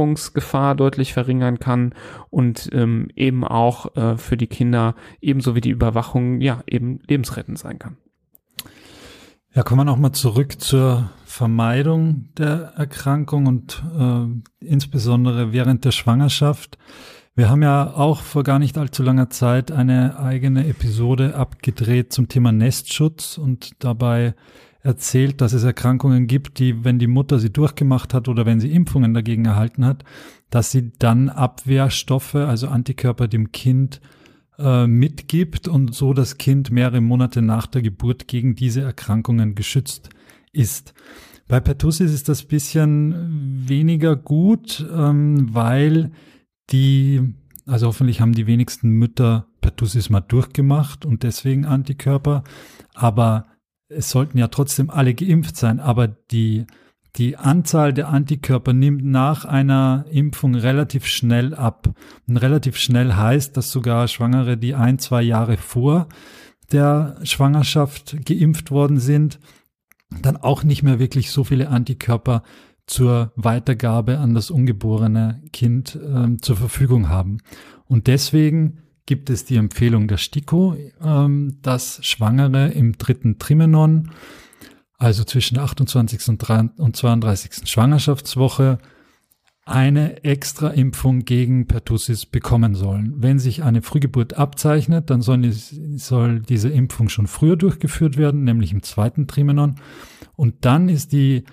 [0.07, 1.95] Ansteckungsgefahr deutlich verringern kann
[2.31, 7.59] und ähm, eben auch äh, für die Kinder ebenso wie die Überwachung ja eben lebensrettend
[7.59, 7.97] sein kann.
[9.55, 16.79] Ja, kommen wir nochmal zurück zur Vermeidung der Erkrankung und äh, insbesondere während der Schwangerschaft.
[17.35, 22.29] Wir haben ja auch vor gar nicht allzu langer Zeit eine eigene Episode abgedreht zum
[22.29, 24.35] Thema Nestschutz und dabei
[24.87, 28.71] erzählt, dass es Erkrankungen gibt, die, wenn die Mutter sie durchgemacht hat oder wenn sie
[28.71, 30.05] Impfungen dagegen erhalten hat,
[30.49, 34.01] dass sie dann Abwehrstoffe, also Antikörper dem Kind
[34.59, 40.11] äh, mitgibt und so das Kind mehrere Monate nach der Geburt gegen diese Erkrankungen geschützt
[40.53, 40.95] ist.
[41.49, 46.13] Bei Pertussis ist das bisschen weniger gut, ähm, weil
[46.71, 47.35] die,
[47.67, 52.45] also hoffentlich haben die wenigsten Mütter Pertussis mal durchgemacht und deswegen Antikörper,
[52.95, 53.47] aber
[53.89, 56.67] es sollten ja trotzdem alle geimpft sein, aber die
[57.17, 61.95] die Anzahl der Antikörper nimmt nach einer Impfung relativ schnell ab.
[62.29, 66.09] Und relativ schnell heißt, dass sogar Schwangere, die ein, zwei Jahre vor
[66.73, 69.39] der Schwangerschaft geimpft worden sind,
[70.23, 72.43] dann auch nicht mehr wirklich so viele Antikörper
[72.87, 77.39] zur Weitergabe an das ungeborene Kind äh, zur Verfügung haben.
[77.87, 84.11] Und deswegen gibt es die Empfehlung der STIKO, ähm, dass Schwangere im dritten Trimenon,
[84.99, 86.29] also zwischen der 28.
[86.79, 87.69] und 32.
[87.69, 88.79] Schwangerschaftswoche,
[89.65, 93.15] eine extra Impfung gegen Pertussis bekommen sollen.
[93.17, 98.73] Wenn sich eine Frühgeburt abzeichnet, dann soll, soll diese Impfung schon früher durchgeführt werden, nämlich
[98.73, 99.75] im zweiten Trimenon.
[100.37, 101.45] Und dann ist die,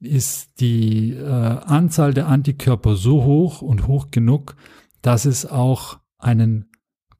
[0.00, 4.56] ist die äh, Anzahl der Antikörper so hoch und hoch genug,
[5.00, 6.69] dass es auch einen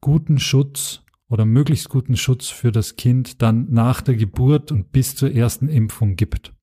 [0.01, 5.15] guten Schutz oder möglichst guten Schutz für das Kind dann nach der Geburt und bis
[5.15, 6.53] zur ersten Impfung gibt.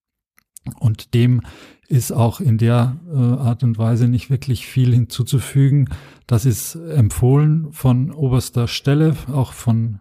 [0.79, 1.41] Und dem
[1.89, 5.89] ist auch in der äh, Art und Weise nicht wirklich viel hinzuzufügen.
[6.27, 10.01] Das ist empfohlen von oberster Stelle, auch von,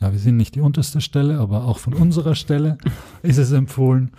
[0.00, 2.78] ja, wir sind nicht die unterste Stelle, aber auch von unserer Stelle
[3.22, 4.12] ist es empfohlen.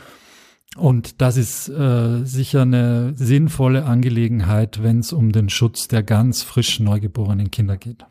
[0.75, 6.43] Und das ist äh, sicher eine sinnvolle Angelegenheit, wenn es um den Schutz der ganz
[6.43, 8.05] frisch neugeborenen Kinder geht.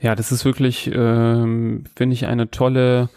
[0.00, 3.08] Ja, das ist wirklich, ähm, finde ich, eine tolle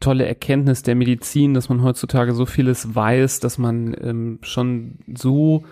[0.00, 5.64] tolle Erkenntnis der Medizin, dass man heutzutage so vieles weiß, dass man ähm, schon so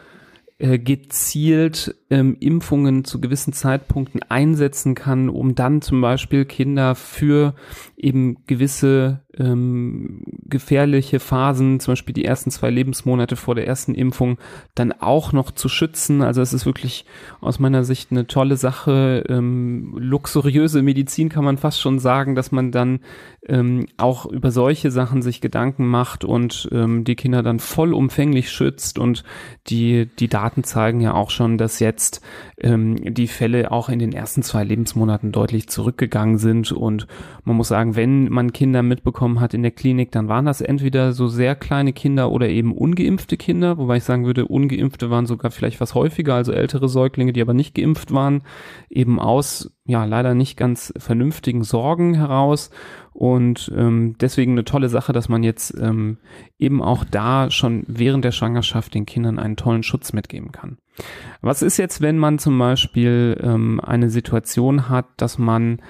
[0.59, 7.55] äh, gezielt ähm, Impfungen zu gewissen Zeitpunkten einsetzen kann, um dann zum Beispiel Kinder für
[7.97, 14.39] eben gewisse ähm, gefährliche Phasen, zum Beispiel die ersten zwei Lebensmonate vor der ersten Impfung,
[14.75, 16.23] dann auch noch zu schützen.
[16.23, 17.05] Also es ist wirklich
[17.41, 22.53] aus meiner Sicht eine tolle Sache, ähm, luxuriöse Medizin kann man fast schon sagen, dass
[22.53, 23.01] man dann
[23.49, 28.99] ähm, auch über solche Sachen sich Gedanken macht und ähm, die Kinder dann vollumfänglich schützt.
[28.99, 29.25] Und
[29.69, 32.23] die, die Daten zeigen ja auch schon, dass jetzt
[32.63, 36.73] ähm, die Fälle auch in den ersten zwei Lebensmonaten deutlich zurückgegangen sind.
[36.73, 37.07] Und
[37.45, 41.13] man muss sagen, wenn man Kinder mitbekommen hat in der Klinik, dann waren das entweder
[41.13, 45.51] so sehr kleine Kinder oder eben ungeimpfte Kinder, wobei ich sagen würde, ungeimpfte waren sogar
[45.51, 48.43] vielleicht was häufiger, also ältere Säuglinge, die aber nicht geimpft waren,
[48.89, 52.71] eben aus ja leider nicht ganz vernünftigen Sorgen heraus
[53.13, 56.19] und ähm, deswegen eine tolle Sache, dass man jetzt ähm,
[56.59, 60.79] eben auch da schon während der Schwangerschaft den Kindern einen tollen Schutz mitgeben kann.
[61.41, 65.81] Was ist jetzt, wenn man zum Beispiel ähm, eine Situation hat, dass man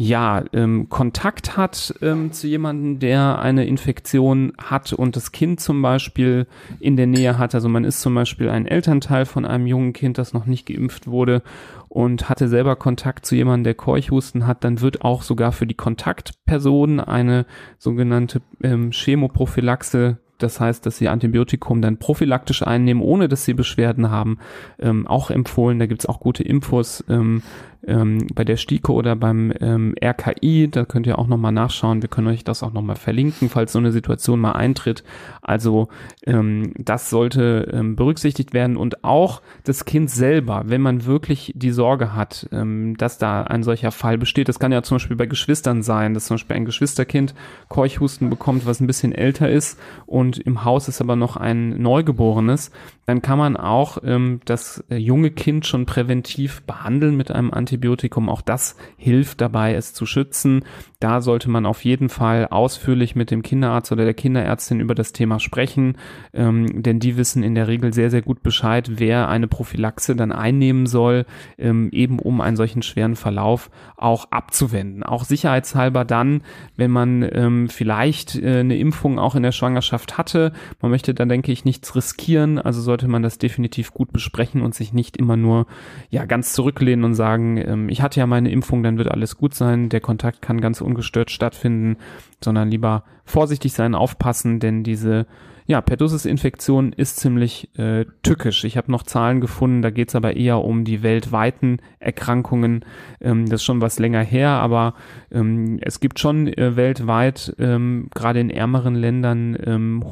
[0.00, 5.82] ja, ähm, Kontakt hat ähm, zu jemandem, der eine Infektion hat und das Kind zum
[5.82, 6.46] Beispiel
[6.78, 7.52] in der Nähe hat.
[7.56, 11.08] Also man ist zum Beispiel ein Elternteil von einem jungen Kind, das noch nicht geimpft
[11.08, 11.42] wurde
[11.88, 15.74] und hatte selber Kontakt zu jemandem, der Keuchhusten hat, dann wird auch sogar für die
[15.74, 17.44] Kontaktperson eine
[17.78, 24.10] sogenannte ähm, Chemoprophylaxe das heißt, dass sie Antibiotikum dann prophylaktisch einnehmen, ohne dass sie Beschwerden
[24.10, 24.38] haben,
[24.78, 25.78] ähm, auch empfohlen.
[25.78, 27.42] Da gibt's auch gute Infos ähm,
[27.86, 30.68] ähm, bei der STIKO oder beim ähm, RKI.
[30.70, 32.02] Da könnt ihr auch nochmal nachschauen.
[32.02, 35.04] Wir können euch das auch nochmal verlinken, falls so eine Situation mal eintritt.
[35.42, 35.88] Also
[36.26, 41.70] ähm, das sollte ähm, berücksichtigt werden und auch das Kind selber, wenn man wirklich die
[41.70, 44.48] Sorge hat, ähm, dass da ein solcher Fall besteht.
[44.48, 47.34] Das kann ja zum Beispiel bei Geschwistern sein, dass zum Beispiel ein Geschwisterkind
[47.68, 52.70] Keuchhusten bekommt, was ein bisschen älter ist und im Haus ist aber noch ein Neugeborenes.
[53.06, 57.77] Dann kann man auch ähm, das äh, junge Kind schon präventiv behandeln mit einem Antibiotikum
[57.78, 58.28] Antibiotikum.
[58.28, 60.64] Auch das hilft dabei, es zu schützen.
[61.00, 65.12] Da sollte man auf jeden Fall ausführlich mit dem Kinderarzt oder der Kinderärztin über das
[65.12, 65.96] Thema sprechen,
[66.34, 70.32] ähm, denn die wissen in der Regel sehr, sehr gut Bescheid, wer eine Prophylaxe dann
[70.32, 71.24] einnehmen soll,
[71.56, 75.04] ähm, eben um einen solchen schweren Verlauf auch abzuwenden.
[75.04, 76.42] Auch sicherheitshalber dann,
[76.76, 80.52] wenn man ähm, vielleicht äh, eine Impfung auch in der Schwangerschaft hatte.
[80.80, 84.74] Man möchte dann, denke ich, nichts riskieren, also sollte man das definitiv gut besprechen und
[84.74, 85.66] sich nicht immer nur
[86.10, 89.54] ja ganz zurücklehnen und sagen, ähm, ich hatte ja meine Impfung, dann wird alles gut
[89.54, 91.96] sein, der Kontakt kann ganz ungestört stattfinden,
[92.42, 95.26] sondern lieber vorsichtig sein, aufpassen, denn diese
[95.68, 98.64] ja, Pertussis-Infektion ist ziemlich äh, tückisch.
[98.64, 102.86] Ich habe noch Zahlen gefunden, da geht es aber eher um die weltweiten Erkrankungen.
[103.20, 104.94] Ähm, das ist schon was länger her, aber
[105.30, 110.04] ähm, es gibt schon äh, weltweit, ähm, gerade in ärmeren Ländern, ähm,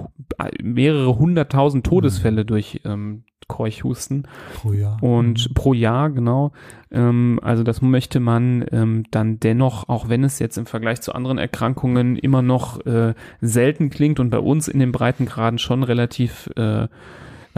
[0.63, 2.47] mehrere hunderttausend Todesfälle mhm.
[2.47, 4.27] durch ähm, Keuchhusten.
[4.55, 5.03] Pro Jahr.
[5.03, 5.55] Und mhm.
[5.55, 6.53] pro Jahr, genau.
[6.91, 11.15] Ähm, also das möchte man ähm, dann dennoch, auch wenn es jetzt im Vergleich zu
[11.15, 16.51] anderen Erkrankungen immer noch äh, selten klingt und bei uns in den Breitengraden schon relativ
[16.57, 16.89] äh,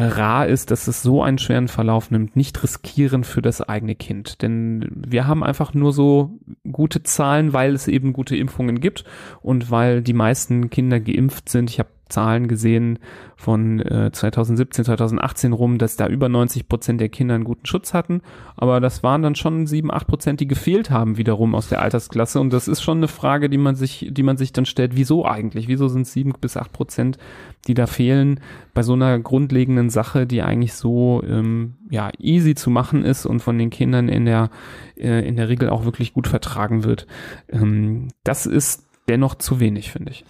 [0.00, 4.42] rar ist, dass es so einen schweren Verlauf nimmt, nicht riskieren für das eigene Kind.
[4.42, 6.38] Denn wir haben einfach nur so
[6.70, 9.04] gute Zahlen, weil es eben gute Impfungen gibt
[9.42, 11.70] und weil die meisten Kinder geimpft sind.
[11.70, 12.98] Ich habe Zahlen gesehen
[13.36, 17.94] von äh, 2017, 2018 rum, dass da über 90 Prozent der Kinder einen guten Schutz
[17.94, 18.22] hatten.
[18.56, 22.40] Aber das waren dann schon sieben, acht Prozent, die gefehlt haben wiederum aus der Altersklasse.
[22.40, 25.24] Und das ist schon eine Frage, die man sich, die man sich dann stellt, wieso
[25.24, 25.68] eigentlich?
[25.68, 27.18] Wieso sind sieben bis acht Prozent,
[27.66, 28.40] die da fehlen
[28.74, 33.40] bei so einer grundlegenden Sache, die eigentlich so ähm, ja easy zu machen ist und
[33.40, 34.50] von den Kindern in der
[34.96, 37.06] äh, in der Regel auch wirklich gut vertragen wird.
[37.48, 40.24] Ähm, das ist dennoch zu wenig, finde ich.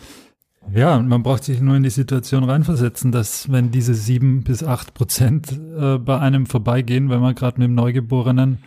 [0.75, 4.93] Ja, man braucht sich nur in die Situation reinversetzen, dass wenn diese sieben bis acht
[4.93, 8.59] Prozent äh, bei einem vorbeigehen, wenn man gerade mit dem Neugeborenen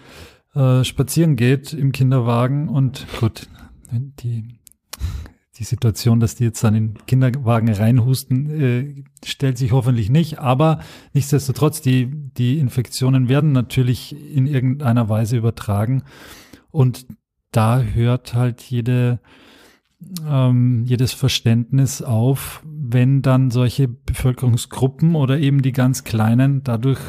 [0.56, 3.48] äh, spazieren geht im Kinderwagen und gut,
[3.92, 4.60] die,
[5.58, 10.80] die Situation, dass die jetzt dann in Kinderwagen reinhusten, äh, stellt sich hoffentlich nicht, aber
[11.14, 16.04] nichtsdestotrotz, die, die Infektionen werden natürlich in irgendeiner Weise übertragen
[16.72, 17.06] und
[17.52, 19.20] da hört halt jede
[20.28, 27.00] ähm, jedes Verständnis auf, wenn dann solche Bevölkerungsgruppen oder eben die ganz Kleinen dadurch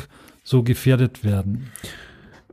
[0.44, 1.70] so gefährdet werden.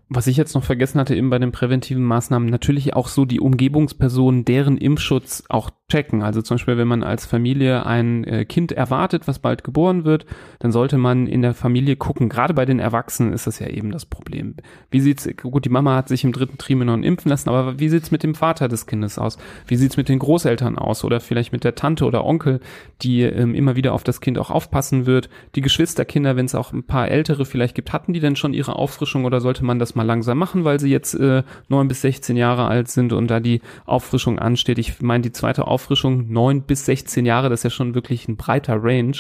[0.10, 3.39] Was ich jetzt noch vergessen hatte, eben bei den präventiven Maßnahmen, natürlich auch so die
[3.39, 6.21] Umgebungspersonen, deren Impfschutz auch checken.
[6.21, 10.25] Also zum Beispiel, wenn man als Familie ein äh, Kind erwartet, was bald geboren wird,
[10.60, 12.30] dann sollte man in der Familie gucken.
[12.30, 14.56] Gerade bei den Erwachsenen ist das ja eben das Problem.
[14.91, 18.12] Wie sieht's, gut, die Mama hat sich im dritten Trimester impfen lassen, aber wie sieht's
[18.12, 19.38] mit dem Vater des Kindes aus?
[19.67, 21.04] Wie sieht's mit den Großeltern aus?
[21.04, 22.62] Oder vielleicht mit der Tante oder Onkel,
[23.02, 25.30] die ähm, immer wieder auf das Kind auch aufpassen wird?
[25.56, 28.75] Die Geschwisterkinder, wenn es auch ein paar ältere vielleicht gibt, hatten die denn schon ihre
[28.78, 32.38] Auffrischung oder sollte man das mal langsam machen, weil sie jetzt äh, neun bis 16
[32.38, 34.78] Jahre alt sind und da die Auffrischung ansteht?
[34.78, 38.28] Ich meine, die zweite Auffrischung Auffrischung neun bis 16 Jahre, das ist ja schon wirklich
[38.28, 39.15] ein breiter Range.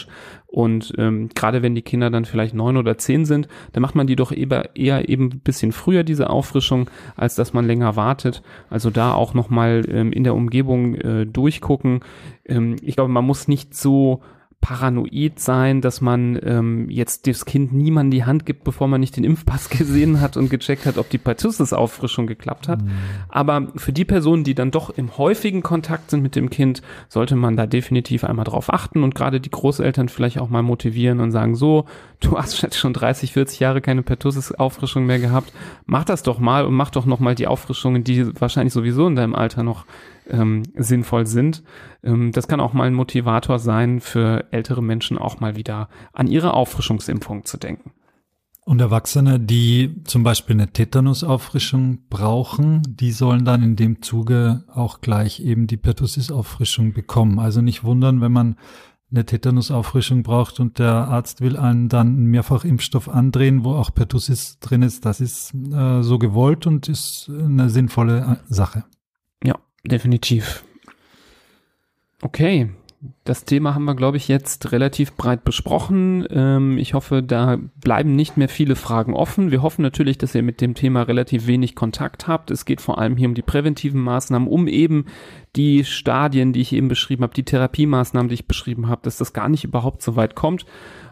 [0.45, 4.07] Und ähm, gerade wenn die Kinder dann vielleicht neun oder zehn sind, dann macht man
[4.07, 8.43] die doch eher, eher eben ein bisschen früher, diese Auffrischung, als dass man länger wartet.
[8.69, 12.01] Also da auch nochmal ähm, in der Umgebung äh, durchgucken.
[12.45, 14.21] Ähm, ich glaube, man muss nicht so
[14.61, 19.15] paranoid sein, dass man ähm, jetzt das Kind niemand die Hand gibt, bevor man nicht
[19.15, 22.81] den Impfpass gesehen hat und gecheckt hat, ob die Pertussis-Auffrischung geklappt hat.
[22.81, 22.91] Mhm.
[23.29, 27.35] Aber für die Personen, die dann doch im häufigen Kontakt sind mit dem Kind, sollte
[27.35, 31.31] man da definitiv einmal drauf achten und gerade die Großeltern vielleicht auch mal motivieren und
[31.31, 31.85] sagen, so,
[32.19, 35.53] du hast jetzt schon 30, 40 Jahre keine Pertussis-Auffrischung mehr gehabt,
[35.85, 39.15] mach das doch mal und mach doch noch mal die Auffrischungen, die wahrscheinlich sowieso in
[39.15, 39.85] deinem Alter noch
[40.29, 41.63] ähm, sinnvoll sind.
[42.03, 46.27] Ähm, das kann auch mal ein Motivator sein, für ältere Menschen auch mal wieder an
[46.27, 47.91] ihre Auffrischungsimpfung zu denken.
[48.65, 55.01] Und Erwachsene, die zum Beispiel eine Tetanusauffrischung brauchen, die sollen dann in dem Zuge auch
[55.01, 57.39] gleich eben die Pertussis-Auffrischung bekommen.
[57.39, 58.57] Also nicht wundern, wenn man
[59.11, 64.59] eine Tetanusauffrischung braucht und der Arzt will einen dann einen Mehrfachimpfstoff andrehen, wo auch Pertussis
[64.59, 65.03] drin ist.
[65.03, 68.83] Das ist äh, so gewollt und ist eine sinnvolle äh, Sache.
[69.85, 70.63] Definitiv.
[72.21, 72.69] Okay,
[73.23, 76.27] das Thema haben wir, glaube ich, jetzt relativ breit besprochen.
[76.31, 79.51] Ähm, ich hoffe, da bleiben nicht mehr viele Fragen offen.
[79.51, 82.51] Wir hoffen natürlich, dass ihr mit dem Thema relativ wenig Kontakt habt.
[82.51, 85.05] Es geht vor allem hier um die präventiven Maßnahmen, um eben
[85.59, 89.33] die Stadien, die ich eben beschrieben habe, die Therapiemaßnahmen, die ich beschrieben habe, dass das
[89.33, 90.65] gar nicht überhaupt so weit kommt.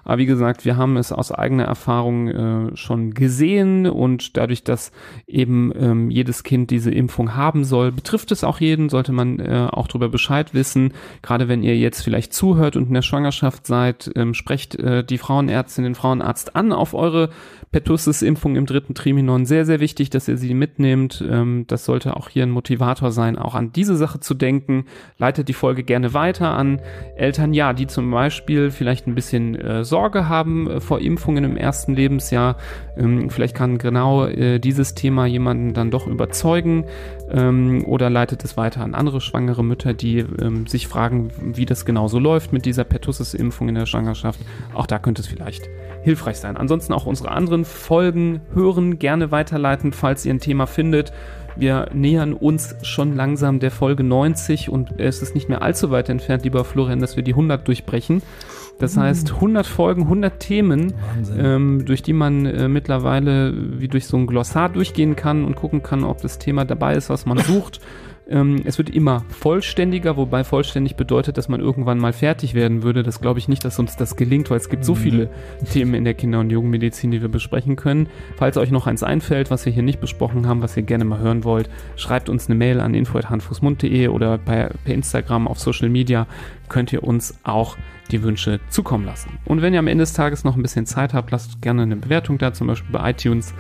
[0.07, 4.93] Aber wie gesagt, wir haben es aus eigener Erfahrung äh, schon gesehen und dadurch, dass
[5.27, 9.67] eben ähm, jedes Kind diese Impfung haben soll, betrifft es auch jeden, sollte man äh,
[9.69, 10.93] auch darüber Bescheid wissen.
[11.23, 15.17] Gerade wenn ihr jetzt vielleicht zuhört und in der Schwangerschaft seid, ähm, sprecht äh, die
[15.17, 17.29] Frauenärztin, den Frauenarzt an auf eure
[17.73, 19.45] Pertussis-Impfung im dritten Triminon.
[19.45, 21.21] Sehr, sehr wichtig, dass ihr sie mitnehmt.
[21.29, 24.85] Ähm, das sollte auch hier ein Motivator sein, auch an diese Sache zu denken.
[25.17, 26.79] Leitet die Folge gerne weiter an
[27.15, 31.57] Eltern, ja, die zum Beispiel vielleicht ein bisschen äh, Sorge haben äh, vor Impfungen im
[31.57, 32.57] ersten Lebensjahr.
[32.97, 36.85] Ähm, vielleicht kann genau äh, dieses Thema jemanden dann doch überzeugen
[37.31, 41.85] ähm, oder leitet es weiter an andere schwangere Mütter, die ähm, sich fragen, wie das
[41.85, 44.39] genau so läuft mit dieser Pertussis-Impfung in der Schwangerschaft.
[44.73, 45.69] Auch da könnte es vielleicht
[46.03, 46.57] hilfreich sein.
[46.57, 51.11] Ansonsten auch unsere anderen Folgen hören, gerne weiterleiten, falls ihr ein Thema findet.
[51.59, 56.09] Wir nähern uns schon langsam der Folge 90 und es ist nicht mehr allzu weit
[56.09, 58.21] entfernt, lieber Florian, dass wir die 100 durchbrechen.
[58.79, 59.01] Das mhm.
[59.01, 60.93] heißt 100 Folgen, 100 Themen,
[61.37, 65.81] ähm, durch die man äh, mittlerweile wie durch so ein Glossar durchgehen kann und gucken
[65.81, 67.81] kann, ob das Thema dabei ist, was man sucht.
[68.29, 73.03] Ähm, es wird immer vollständiger, wobei vollständig bedeutet, dass man irgendwann mal fertig werden würde.
[73.03, 74.97] Das glaube ich nicht, dass uns das gelingt, weil es gibt so mhm.
[74.97, 75.29] viele
[75.71, 78.09] Themen in der Kinder- und Jugendmedizin, die wir besprechen können.
[78.35, 81.19] Falls euch noch eins einfällt, was wir hier nicht besprochen haben, was ihr gerne mal
[81.19, 86.27] hören wollt, schreibt uns eine Mail an info.handfußmund.de oder bei, per Instagram auf Social Media
[86.69, 87.77] könnt ihr uns auch
[88.11, 89.37] die Wünsche zukommen lassen.
[89.45, 91.95] Und wenn ihr am Ende des Tages noch ein bisschen Zeit habt, lasst gerne eine
[91.95, 93.53] Bewertung da, zum Beispiel bei iTunes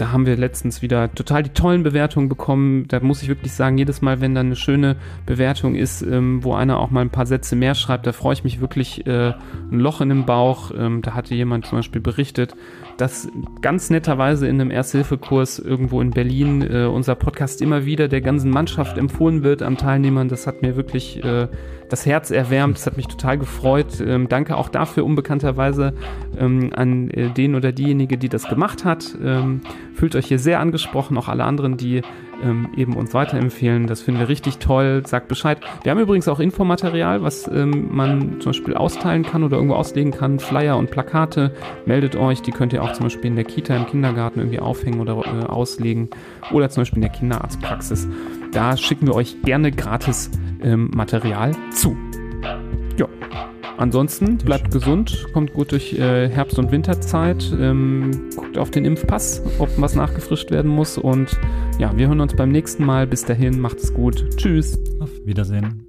[0.00, 2.88] Da haben wir letztens wieder total die tollen Bewertungen bekommen.
[2.88, 6.54] Da muss ich wirklich sagen, jedes Mal, wenn da eine schöne Bewertung ist, ähm, wo
[6.54, 9.34] einer auch mal ein paar Sätze mehr schreibt, da freue ich mich wirklich äh,
[9.70, 10.70] ein Loch in den Bauch.
[10.74, 12.54] Ähm, da hatte jemand zum Beispiel berichtet,
[12.96, 13.28] dass
[13.60, 18.50] ganz netterweise in einem Ersthilfekurs irgendwo in Berlin äh, unser Podcast immer wieder der ganzen
[18.50, 20.28] Mannschaft empfohlen wird an Teilnehmern.
[20.28, 21.48] Das hat mir wirklich äh,
[21.88, 22.76] das Herz erwärmt.
[22.76, 24.00] Das hat mich total gefreut.
[24.00, 25.94] Ähm, danke auch dafür unbekannterweise
[26.38, 29.16] ähm, an äh, den oder diejenige, die das gemacht hat.
[29.22, 29.60] Ähm,
[29.94, 32.02] fühlt euch hier sehr angesprochen, auch alle anderen, die
[32.42, 33.86] ähm, eben uns weiterempfehlen.
[33.86, 35.02] Das finden wir richtig toll.
[35.06, 35.58] Sagt Bescheid.
[35.82, 40.12] Wir haben übrigens auch Infomaterial, was ähm, man zum Beispiel austeilen kann oder irgendwo auslegen
[40.12, 40.38] kann.
[40.38, 41.54] Flyer und Plakate.
[41.86, 42.42] Meldet euch.
[42.42, 45.46] Die könnt ihr auch zum Beispiel in der Kita, im Kindergarten irgendwie aufhängen oder äh,
[45.46, 46.10] auslegen.
[46.52, 48.08] Oder zum Beispiel in der Kinderarztpraxis.
[48.52, 50.30] Da schicken wir euch gerne gratis
[50.62, 51.96] ähm, Material zu.
[52.98, 53.08] Ja.
[53.80, 59.42] Ansonsten bleibt gesund, kommt gut durch äh, Herbst- und Winterzeit, ähm, guckt auf den Impfpass,
[59.58, 61.40] ob was nachgefrischt werden muss und
[61.78, 63.06] ja, wir hören uns beim nächsten Mal.
[63.06, 64.36] Bis dahin, macht es gut.
[64.36, 64.78] Tschüss.
[65.00, 65.88] Auf Wiedersehen.